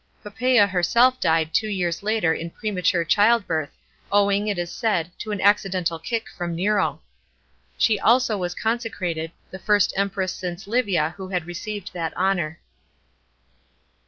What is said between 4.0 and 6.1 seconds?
owing, it is said, to an accidental